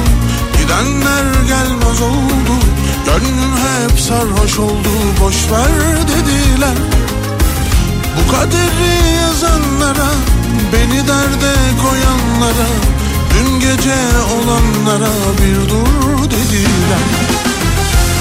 [0.59, 2.55] Gidenler gelmez oldu.
[3.07, 4.89] Gönlüm hep sarhoş oldu
[5.21, 5.69] Boşver
[6.09, 6.77] dediler.
[8.17, 10.11] Bu kaderi yazanlara
[10.73, 11.53] Beni derde
[11.83, 12.69] koyanlara
[13.35, 13.99] Dün gece
[14.35, 17.05] olanlara bir dur dediler.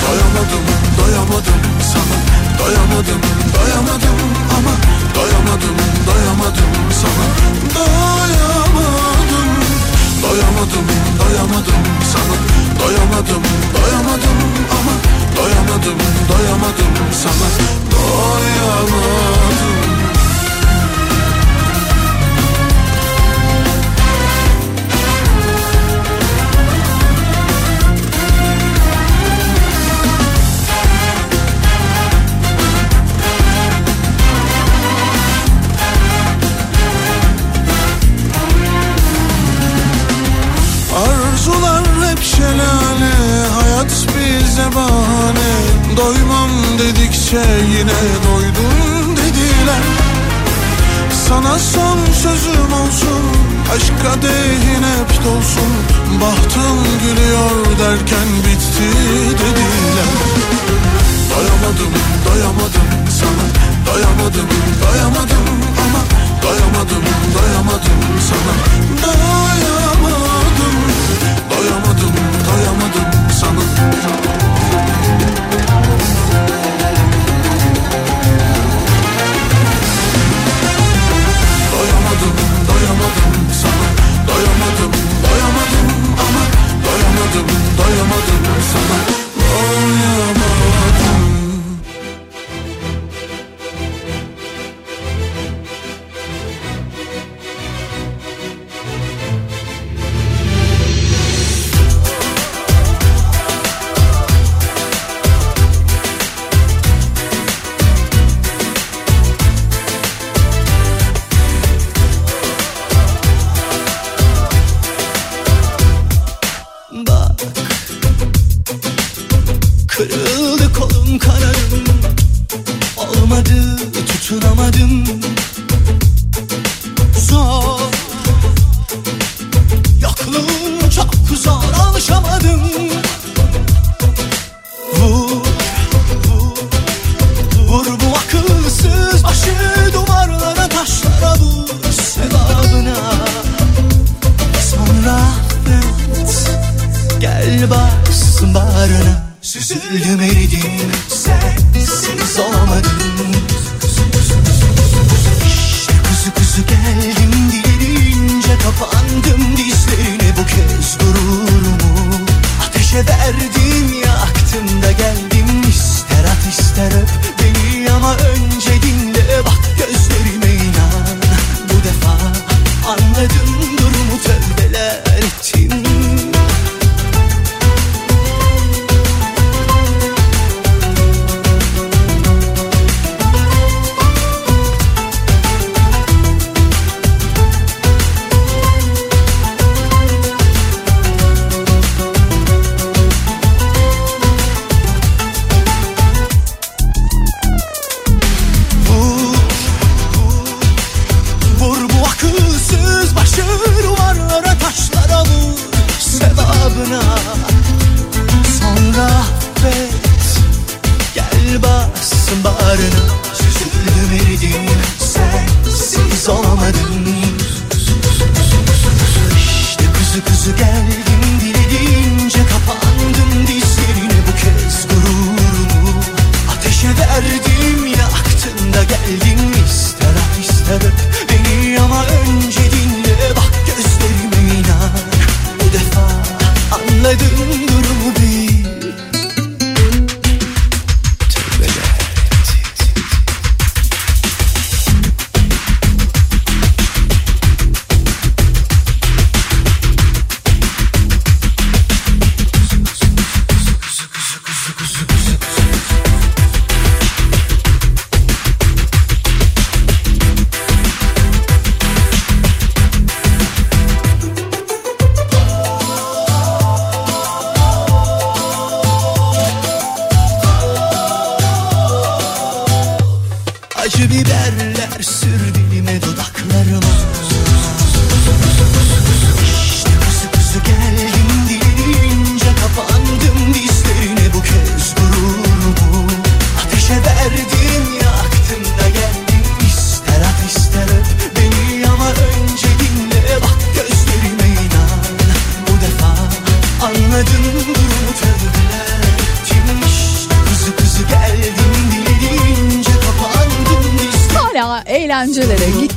[0.03, 0.65] Doyamadım,
[0.99, 1.61] doyamadım
[1.93, 2.17] sana
[2.59, 3.21] Doyamadım,
[3.55, 4.19] doyamadım
[4.57, 4.71] ama
[5.15, 5.77] Doyamadım,
[6.07, 6.71] doyamadım
[7.01, 7.25] sana.
[7.75, 8.32] Doyamadım.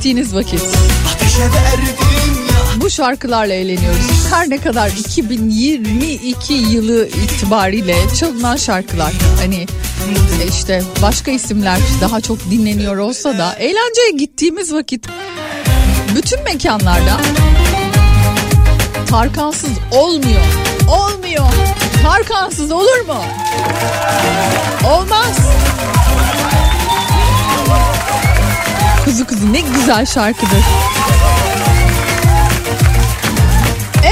[0.07, 0.61] Gittiğiniz vakit
[2.75, 4.31] bu şarkılarla eğleniyoruz.
[4.31, 9.65] Her ne kadar 2022 yılı itibariyle çalınan şarkılar hani
[10.49, 15.07] işte başka isimler daha çok dinleniyor olsa da eğlenceye gittiğimiz vakit
[16.15, 17.21] bütün mekanlarda
[19.09, 20.41] Tarkansız olmuyor.
[20.89, 21.47] Olmuyor.
[22.03, 23.21] Tarkansız olur mu?
[24.87, 25.37] Olmaz.
[29.17, 30.63] Kuzu kuzu ne güzel şarkıdır.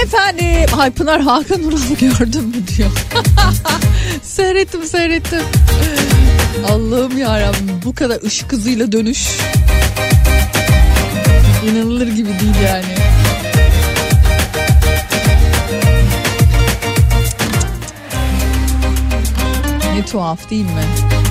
[0.04, 2.92] Efendim, ay Pınar Hakan Ural'ı gördün mü diyor.
[4.24, 5.42] seyrettim seyrettim.
[6.70, 9.28] Allah'ım yarabbim bu kadar ışık hızıyla dönüş.
[11.66, 12.96] İnanılır gibi değil yani.
[19.96, 21.25] Ne tuhaf değil mi?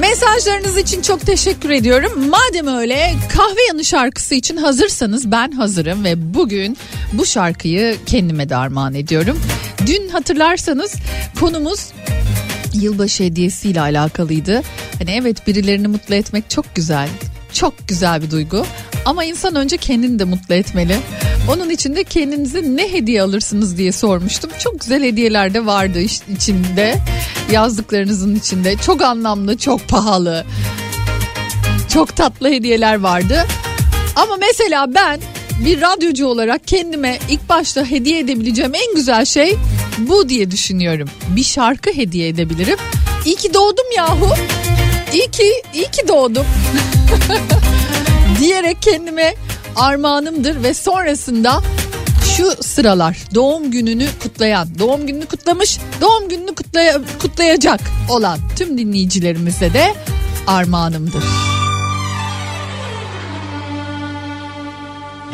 [0.00, 2.28] Mesajlarınız için çok teşekkür ediyorum.
[2.28, 6.76] Madem öyle kahve yanı şarkısı için hazırsanız ben hazırım ve bugün
[7.12, 9.40] bu şarkıyı kendime de armağan ediyorum.
[9.86, 10.94] Dün hatırlarsanız
[11.40, 11.92] konumuz
[12.74, 14.62] yılbaşı hediyesiyle alakalıydı.
[14.98, 17.08] Hani evet birilerini mutlu etmek çok güzel.
[17.52, 18.66] Çok güzel bir duygu.
[19.04, 20.96] Ama insan önce kendini de mutlu etmeli.
[21.48, 24.50] Onun için de kendinize ne hediye alırsınız diye sormuştum.
[24.58, 25.98] Çok güzel hediyeler de vardı
[26.36, 26.98] içinde.
[27.52, 28.76] Yazdıklarınızın içinde.
[28.76, 30.44] Çok anlamlı, çok pahalı.
[31.92, 33.46] Çok tatlı hediyeler vardı.
[34.16, 35.20] Ama mesela ben
[35.64, 39.56] bir radyocu olarak kendime ilk başta hediye edebileceğim en güzel şey
[39.98, 41.08] bu diye düşünüyorum.
[41.28, 42.78] Bir şarkı hediye edebilirim.
[43.24, 44.34] İyi ki doğdum yahu.
[45.12, 46.46] İyi ki, iyi ki doğdum.
[48.40, 49.34] diyerek kendime
[49.76, 51.62] armağanımdır ve sonrasında
[52.36, 59.72] şu sıralar doğum gününü kutlayan, doğum gününü kutlamış, doğum gününü kutlaya- kutlayacak olan tüm dinleyicilerimize
[59.72, 59.94] de
[60.46, 61.24] armağanımdır.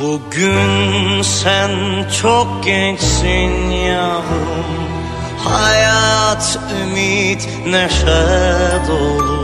[0.02, 1.70] Bugün sen
[2.22, 4.90] çok gençsin yavrum
[5.44, 8.24] Hayat, ümit, neşe
[8.88, 9.39] dolu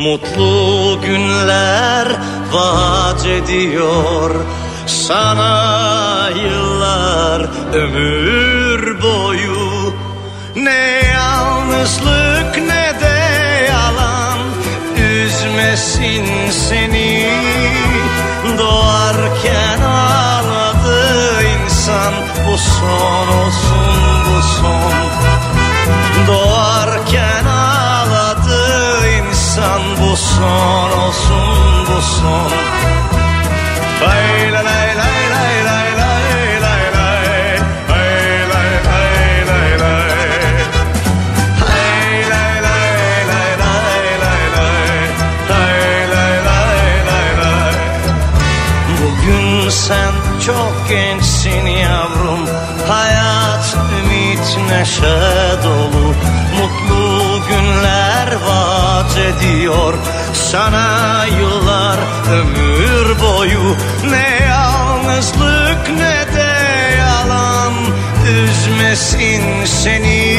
[0.00, 2.08] Mutlu günler
[2.52, 4.30] vaat ediyor.
[4.86, 7.40] Sana yıllar
[7.74, 9.94] ömür boyu.
[10.56, 13.18] Ne yalnızlık ne de
[13.70, 14.38] yalan.
[14.96, 17.30] Üzmesin seni.
[18.58, 22.12] Doğarken ağladı insan.
[22.46, 23.96] Bu son olsun
[24.26, 24.92] bu son.
[26.26, 27.39] Doğarken
[30.10, 32.50] bu son olsun bu son
[34.00, 36.40] Lay lay lay lay lay lay lay lay
[49.70, 50.12] Sen
[50.46, 52.48] çok gençsin yavrum
[52.88, 55.18] Hayat ümit neşe
[55.64, 56.14] dolu
[56.60, 59.94] Mutlu günler vaat ediyor.
[60.32, 61.98] Sana yıllar
[62.32, 63.76] ömür boyu
[64.10, 66.52] Ne yalnızlık ne de
[66.98, 67.72] yalan
[68.28, 70.38] Üzmesin seni.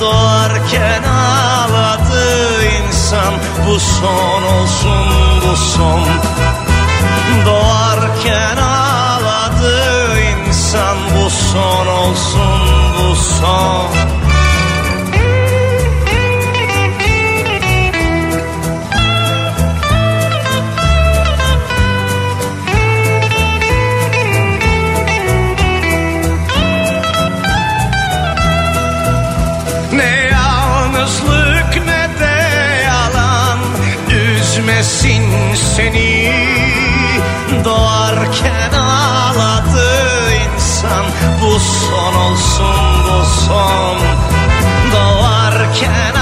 [0.00, 3.34] Doğarken ağladı insan
[3.66, 5.06] Bu son olsun
[5.46, 6.02] bu son.
[7.46, 12.60] Doğarken ağladı insan Bu son olsun
[12.98, 14.21] bu son
[34.82, 36.32] Üzmesin seni?
[37.64, 39.90] Doğarken ağladı
[40.34, 41.04] insan.
[41.42, 43.98] Bu son olsun bu son.
[44.92, 46.21] Doğarken